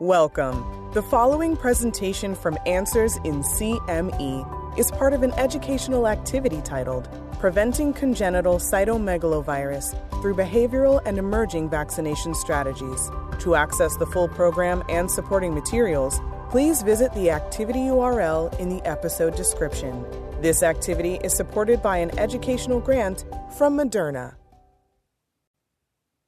[0.00, 0.90] Welcome.
[0.92, 7.08] The following presentation from Answers in CME is part of an educational activity titled
[7.40, 13.10] Preventing Congenital Cytomegalovirus Through Behavioral and Emerging Vaccination Strategies.
[13.38, 16.20] To access the full program and supporting materials,
[16.50, 20.04] please visit the activity URL in the episode description.
[20.42, 23.24] This activity is supported by an educational grant
[23.56, 24.34] from Moderna.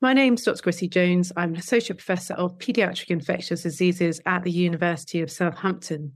[0.00, 0.62] My name's Dr.
[0.62, 1.32] Chrissy Jones.
[1.36, 6.12] I'm an Associate Professor of Paediatric Infectious Diseases at the University of Southampton.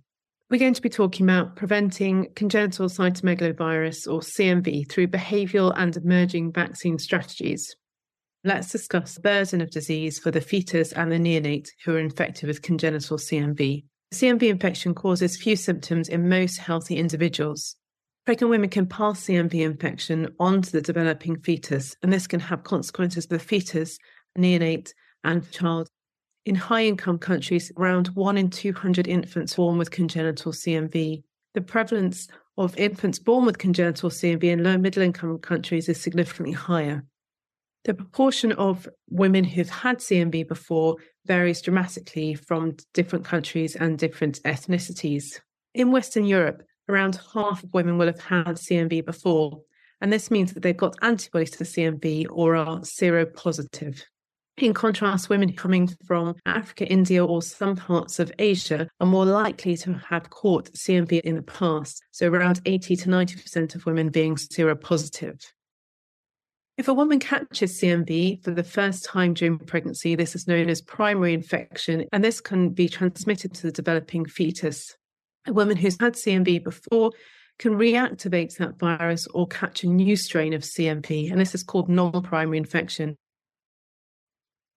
[0.49, 6.53] We're going to be talking about preventing congenital cytomegalovirus or CMV through behavioural and emerging
[6.53, 7.75] vaccine strategies.
[8.45, 12.47] Let's discuss the burden of disease for the fetus and the neonate who are infected
[12.47, 13.83] with congenital CMV.
[14.15, 17.75] CMV infection causes few symptoms in most healthy individuals.
[18.25, 22.63] Pregnant women can pass CMV infection on to the developing fetus, and this can have
[22.63, 23.99] consequences for the fetus,
[24.39, 24.93] neonate,
[25.25, 25.89] and child.
[26.47, 31.25] In high income countries, around 1 in 200 infants born with congenital CMV.
[31.55, 36.53] The prevalence of infants born with congenital CMV in low middle income countries is significantly
[36.53, 37.05] higher.
[37.85, 44.41] The proportion of women who've had CMV before varies dramatically from different countries and different
[44.45, 45.41] ethnicities.
[45.75, 49.63] In Western Europe, around half of women will have had CMV before,
[50.01, 54.03] and this means that they've got antibodies to CMV or are seropositive.
[54.59, 59.77] In contrast, women coming from Africa, India, or some parts of Asia are more likely
[59.79, 64.37] to have caught CMV in the past, so around 80 to 90% of women being
[64.37, 65.43] seropositive.
[66.77, 70.83] If a woman catches CMV for the first time during pregnancy, this is known as
[70.83, 74.97] primary infection, and this can be transmitted to the developing fetus
[75.47, 77.13] a woman who's had CMV before
[77.59, 81.89] can reactivate that virus or catch a new strain of CMV, and this is called
[81.89, 83.17] non primary infection.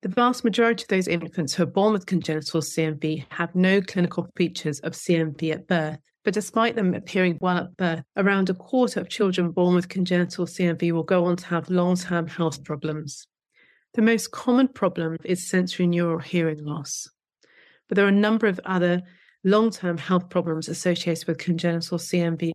[0.02, 4.28] The vast majority of those infants who are born with congenital CMV have no clinical
[4.36, 5.98] features of CMV at birth.
[6.24, 10.46] But despite them appearing well at birth, around a quarter of children born with congenital
[10.46, 13.28] CMV will go on to have long term health problems.
[13.96, 17.08] The most common problem is sensory neural hearing loss.
[17.88, 19.02] But there are a number of other
[19.46, 22.52] long term health problems associated with congenital CMV.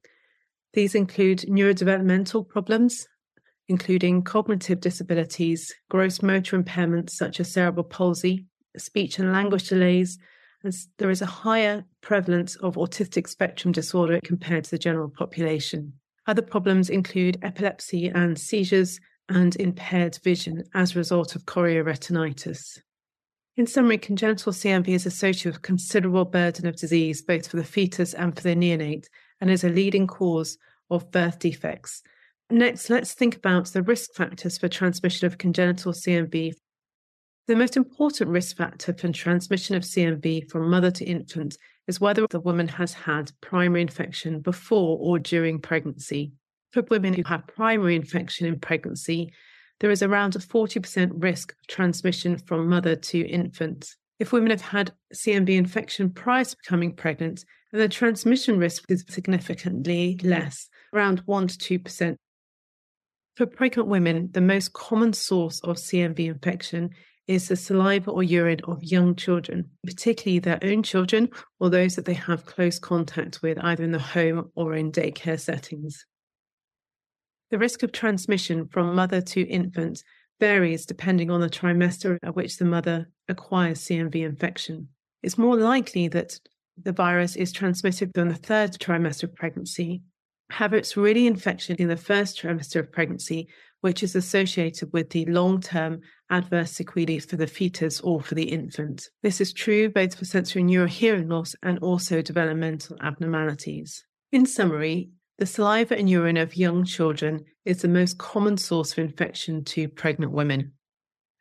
[0.74, 3.08] These include neurodevelopmental problems,
[3.68, 8.44] including cognitive disabilities, gross motor impairments such as cerebral palsy,
[8.76, 10.18] speech and language delays,
[10.64, 15.92] as there is a higher prevalence of autistic spectrum disorder compared to the general population.
[16.26, 22.80] Other problems include epilepsy and seizures and impaired vision as a result of chorioretinitis.
[23.60, 28.15] In summary, congenital CMV is associated with considerable burden of disease, both for the fetus
[28.15, 29.04] and for the neonate,
[29.38, 30.56] and is a leading cause
[30.88, 32.03] of birth defects.
[32.49, 36.54] Next, let's think about the risk factors for transmission of congenital CMV.
[37.49, 42.26] The most important risk factor for transmission of CMV from mother to infant is whether
[42.31, 46.32] the woman has had primary infection before or during pregnancy.
[46.72, 49.34] For women who have primary infection in pregnancy,
[49.80, 53.96] there is around a 40% risk of transmission from mother to infant.
[54.18, 59.04] If women have had CMV infection prior to becoming pregnant, then the transmission risk is
[59.08, 62.16] significantly less, around 1 to 2%.
[63.36, 66.90] For pregnant women, the most common source of CMV infection
[67.26, 72.04] is the saliva or urine of young children, particularly their own children or those that
[72.04, 76.04] they have close contact with, either in the home or in daycare settings.
[77.50, 80.05] The risk of transmission from mother to infant
[80.38, 84.88] varies depending on the trimester at which the mother acquires CMV infection.
[85.22, 86.38] It's more likely that
[86.83, 90.03] the virus is transmitted in the third trimester of pregnancy.
[90.50, 93.49] However, it's really infection in the first trimester of pregnancy,
[93.81, 96.00] which is associated with the long term
[96.31, 99.09] adverse sequelae for the fetus or for the infant.
[99.22, 104.05] This is true both for sensory neural hearing loss and also developmental abnormalities.
[104.32, 108.98] In summary, the saliva and urine of young children is the most common source of
[108.98, 110.70] infection to pregnant women.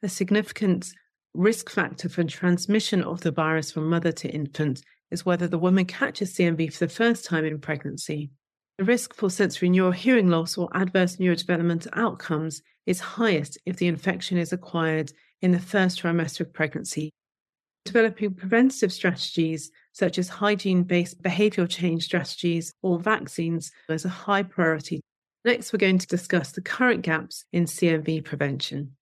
[0.02, 0.88] A significant
[1.34, 4.82] risk factor for transmission of the virus from mother to infant
[5.12, 8.32] is whether the woman catches CMV for the first time in pregnancy.
[8.78, 13.88] The risk for sensory neural hearing loss or adverse neurodevelopmental outcomes is highest if the
[13.88, 15.12] infection is acquired
[15.42, 17.12] in the first trimester of pregnancy.
[17.90, 24.44] Developing preventative strategies such as hygiene based behavioral change strategies or vaccines, is a high
[24.44, 25.02] priority.
[25.44, 28.96] Next, we're going to discuss the current gaps in CMV prevention.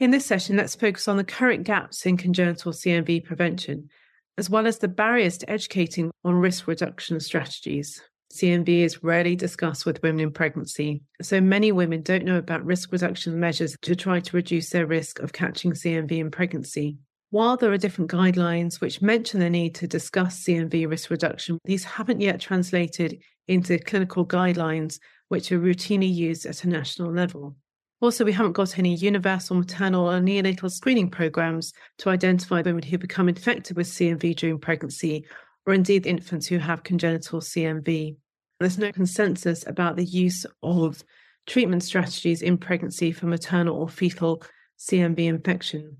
[0.00, 3.88] In this session, let's focus on the current gaps in congenital CMV prevention,
[4.36, 8.02] as well as the barriers to educating on risk reduction strategies.
[8.34, 12.90] CMV is rarely discussed with women in pregnancy, so many women don't know about risk
[12.90, 16.98] reduction measures to try to reduce their risk of catching CMV in pregnancy.
[17.30, 21.82] While there are different guidelines which mention the need to discuss CMV risk reduction, these
[21.82, 27.56] haven't yet translated into clinical guidelines which are routinely used at a national level.
[28.00, 32.98] Also, we haven't got any universal maternal or neonatal screening programs to identify women who
[32.98, 35.26] become infected with CMV during pregnancy,
[35.66, 38.16] or indeed infants who have congenital CMV.
[38.60, 41.02] There's no consensus about the use of
[41.46, 44.42] treatment strategies in pregnancy for maternal or fetal
[44.78, 45.96] CMV infection.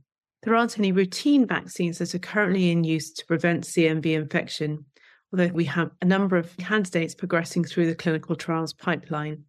[0.46, 4.84] There aren't any routine vaccines that are currently in use to prevent CMV infection,
[5.32, 9.42] although we have a number of candidates progressing through the clinical trials pipeline.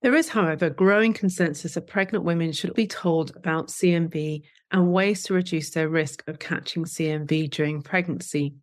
[0.00, 5.24] There is, however, growing consensus that pregnant women should be told about CMV and ways
[5.24, 8.54] to reduce their risk of catching CMV during pregnancy.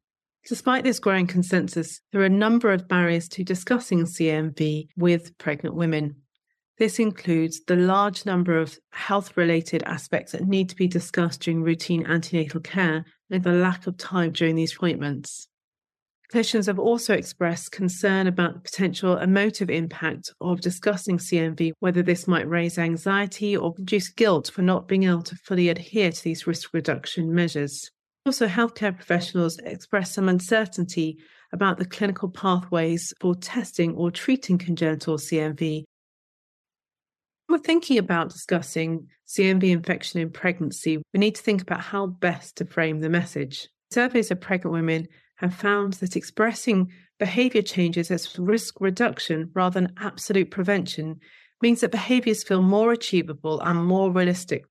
[0.47, 5.75] Despite this growing consensus, there are a number of barriers to discussing CMV with pregnant
[5.75, 6.22] women.
[6.79, 11.61] This includes the large number of health related aspects that need to be discussed during
[11.61, 15.47] routine antenatal care and the lack of time during these appointments.
[16.33, 22.27] Clinicians have also expressed concern about the potential emotive impact of discussing CMV, whether this
[22.27, 26.47] might raise anxiety or produce guilt for not being able to fully adhere to these
[26.47, 27.91] risk reduction measures.
[28.25, 31.19] Also, healthcare professionals express some uncertainty
[31.51, 35.83] about the clinical pathways for testing or treating congenital CMV
[37.53, 42.55] we're thinking about discussing CMV infection in pregnancy, we need to think about how best
[42.55, 43.69] to frame the message.
[43.91, 49.93] Surveys of pregnant women have found that expressing behavior changes as risk reduction rather than
[49.99, 51.19] absolute prevention
[51.61, 54.65] means that behaviors feel more achievable and more realistic.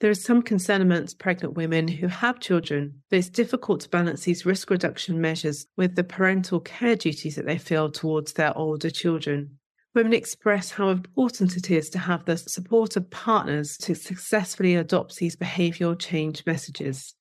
[0.00, 4.24] There is some concern amongst pregnant women who have children that it's difficult to balance
[4.24, 8.90] these risk reduction measures with the parental care duties that they feel towards their older
[8.90, 9.58] children.
[9.94, 15.16] Women express how important it is to have the support of partners to successfully adopt
[15.16, 17.14] these behavioural change messages.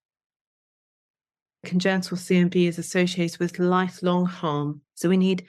[1.66, 5.46] Congenital CMV is associated with lifelong harm, so we need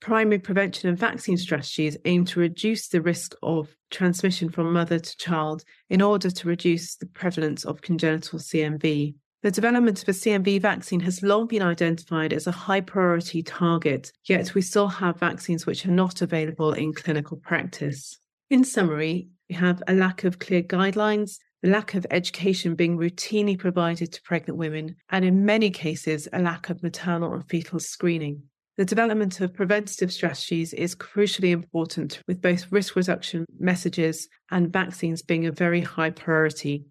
[0.00, 5.16] primary prevention and vaccine strategies aimed to reduce the risk of transmission from mother to
[5.16, 9.14] child in order to reduce the prevalence of congenital CMV.
[9.44, 14.10] The development of a CMV vaccine has long been identified as a high priority target,
[14.24, 18.16] yet we still have vaccines which are not available in clinical practice.
[18.48, 23.58] In summary, we have a lack of clear guidelines, the lack of education being routinely
[23.58, 28.44] provided to pregnant women, and in many cases, a lack of maternal and fetal screening.
[28.78, 35.20] The development of preventative strategies is crucially important, with both risk reduction messages and vaccines
[35.20, 36.86] being a very high priority.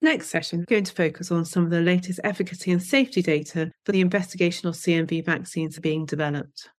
[0.00, 3.72] Next session, we're going to focus on some of the latest efficacy and safety data
[3.84, 6.70] for the investigational CMV vaccines being developed.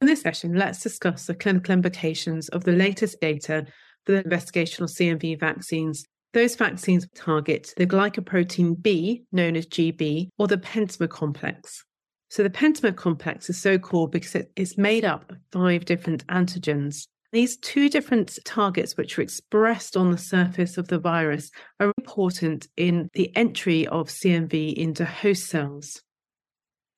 [0.00, 3.66] In this session, let's discuss the clinical implications of the latest data
[4.06, 6.06] for the investigational CMV vaccines.
[6.32, 11.84] Those vaccines target the glycoprotein B, known as GB, or the pentamer complex.
[12.30, 16.26] So the pentamer complex is so called because it is made up of five different
[16.28, 17.06] antigens.
[17.32, 21.50] These two different targets, which are expressed on the surface of the virus,
[21.80, 26.02] are important in the entry of CMV into host cells.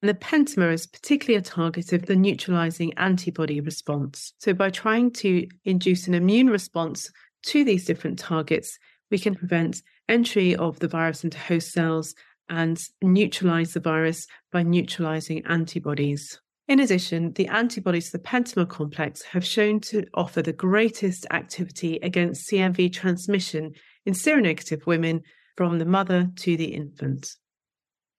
[0.02, 4.34] And the pentamer is particularly a target of the neutralizing antibody response.
[4.38, 7.12] So, by trying to induce an immune response
[7.44, 8.76] to these different targets,
[9.12, 12.12] we can prevent entry of the virus into host cells
[12.48, 16.41] and neutralize the virus by neutralizing antibodies.
[16.66, 21.98] In addition, the antibodies to the pentamer complex have shown to offer the greatest activity
[22.02, 23.74] against CMV transmission
[24.06, 25.22] in seronegative women
[25.56, 27.36] from the mother to the infant.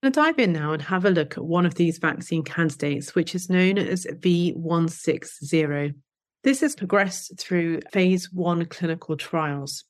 [0.03, 2.43] I'm going to dive in now and have a look at one of these vaccine
[2.43, 5.95] candidates, which is known as V160.
[6.43, 9.85] This has progressed through phase one clinical trials.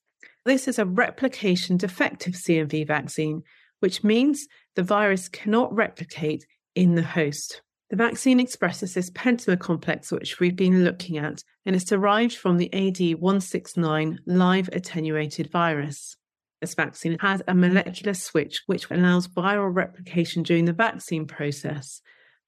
[0.45, 3.43] This is a replication defective CMV vaccine,
[3.81, 7.61] which means the virus cannot replicate in the host.
[7.91, 12.57] The vaccine expresses this pentamer complex, which we've been looking at, and it's derived from
[12.57, 16.17] the AD169 live attenuated virus.
[16.61, 22.01] This vaccine has a molecular switch which allows viral replication during the vaccine process.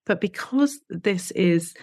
[0.08, 1.76] But because this is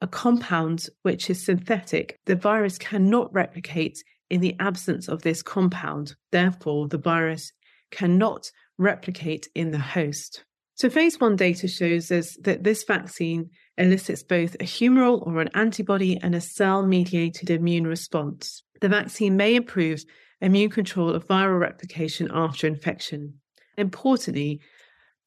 [0.00, 6.14] a compound which is synthetic, the virus cannot replicate in the absence of this compound.
[6.32, 7.52] Therefore, the virus
[7.90, 10.44] cannot replicate in the host.
[10.78, 15.50] So, phase one data shows us that this vaccine elicits both a humoral or an
[15.54, 18.62] antibody and a cell mediated immune response.
[18.80, 20.04] The vaccine may improve
[20.40, 23.40] immune control of viral replication after infection.
[23.76, 24.60] Importantly,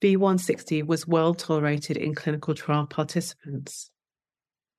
[0.02, 3.92] V160 was well tolerated in clinical trial participants.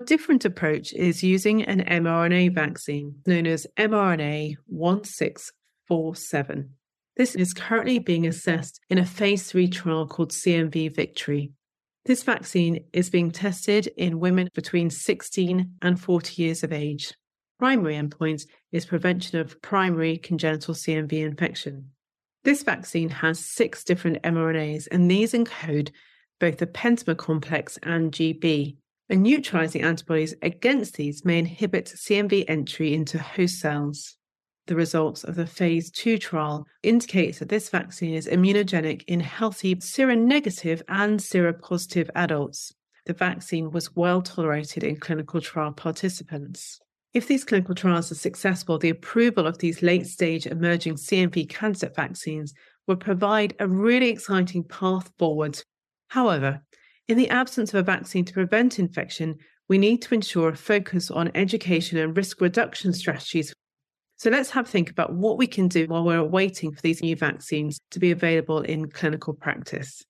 [0.00, 6.70] A different approach is using an mRNA vaccine known as mRNA 1647.
[7.16, 11.52] This is currently being assessed in a phase 3 trial called CMV Victory.
[12.06, 17.12] This vaccine is being tested in women between 16 and 40 years of age.
[17.58, 21.90] Primary endpoint is prevention of primary congenital CMV infection.
[22.44, 25.90] This vaccine has six different mRNAs, and these encode
[26.40, 28.76] both the pentamer complex and GB.
[29.10, 34.16] And neutralizing antibodies against these may inhibit CMV entry into host cells.
[34.66, 39.74] The results of the phase 2 trial indicates that this vaccine is immunogenic in healthy
[39.76, 42.72] seronegative and seropositive adults.
[43.06, 46.78] The vaccine was well tolerated in clinical trial participants.
[47.12, 51.90] If these clinical trials are successful, the approval of these late stage emerging CMV cancer
[51.94, 52.54] vaccines
[52.86, 55.60] will provide a really exciting path forward.
[56.08, 56.62] However,
[57.08, 59.38] in the absence of a vaccine to prevent infection,
[59.68, 63.52] we need to ensure a focus on education and risk reduction strategies.
[64.22, 67.02] So let's have a think about what we can do while we're waiting for these
[67.02, 70.04] new vaccines to be available in clinical practice.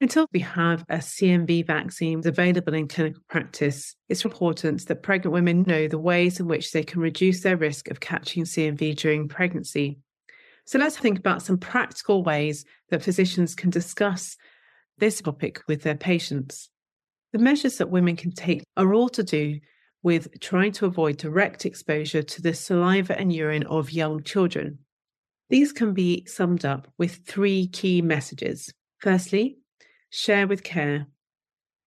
[0.00, 5.64] Until we have a CMV vaccine available in clinical practice, it's important that pregnant women
[5.66, 9.98] know the ways in which they can reduce their risk of catching CMV during pregnancy.
[10.64, 14.38] So let's think about some practical ways that physicians can discuss
[14.96, 16.70] this topic with their patients.
[17.34, 19.60] The measures that women can take are all to do
[20.02, 24.78] with trying to avoid direct exposure to the saliva and urine of young children.
[25.48, 28.72] These can be summed up with three key messages.
[28.98, 29.60] Firstly,
[30.12, 31.06] Share with care.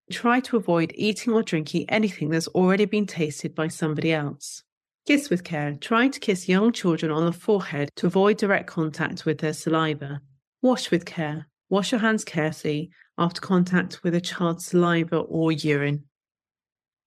[0.09, 4.63] Try to avoid eating or drinking anything that's already been tasted by somebody else.
[5.05, 5.75] Kiss with care.
[5.75, 10.21] Try to kiss young children on the forehead to avoid direct contact with their saliva.
[10.61, 11.47] Wash with care.
[11.69, 16.05] Wash your hands carefully after contact with a child's saliva or urine.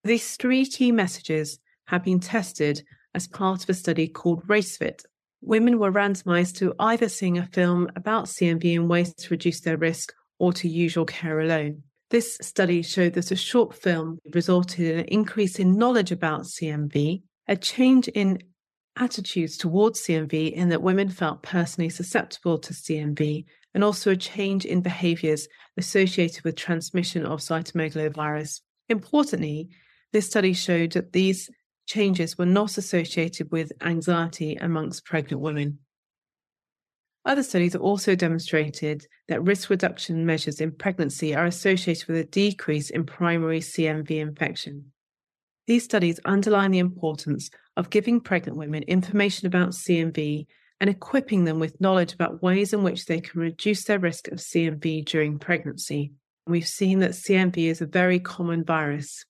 [0.06, 5.04] These three key messages have been tested as part of a study called RACEFIT.
[5.40, 9.76] Women were randomized to either seeing a film about CMV and ways to reduce their
[9.76, 11.82] risk or to usual care alone.
[12.10, 17.22] This study showed that a short film resulted in an increase in knowledge about CMV,
[17.48, 18.38] a change in
[18.96, 23.44] attitudes towards CMV in that women felt personally susceptible to CMV,
[23.74, 28.60] and also a change in behaviors associated with transmission of cytomegalovirus.
[28.88, 29.70] Importantly,
[30.16, 31.50] this study showed that these
[31.84, 35.78] changes were not associated with anxiety amongst pregnant women.
[37.26, 42.88] Other studies also demonstrated that risk reduction measures in pregnancy are associated with a decrease
[42.88, 44.90] in primary CMV infection.
[45.66, 50.46] These studies underline the importance of giving pregnant women information about CMV
[50.80, 54.38] and equipping them with knowledge about ways in which they can reduce their risk of
[54.38, 56.12] CMV during pregnancy.
[56.46, 59.26] We've seen that CMV is a very common virus.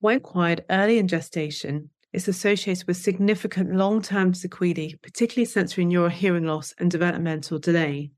[0.00, 6.08] When acquired early in gestation, is associated with significant long term sequelae, particularly sensory neural
[6.08, 8.12] hearing loss and developmental delay.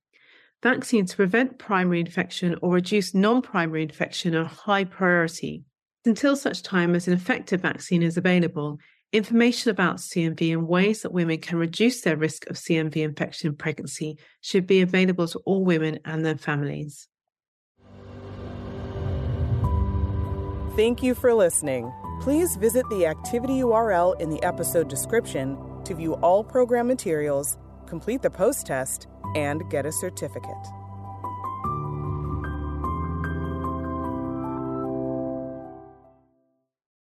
[0.63, 5.65] Vaccines to prevent primary infection or reduce non primary infection are high priority.
[6.05, 8.79] Until such time as an effective vaccine is available,
[9.13, 13.57] information about CMV and ways that women can reduce their risk of CMV infection in
[13.57, 17.09] pregnancy should be available to all women and their families.
[20.77, 21.93] Thank you for listening.
[22.21, 28.23] Please visit the activity URL in the episode description to view all program materials, complete
[28.23, 30.80] the post test, and get a certificate.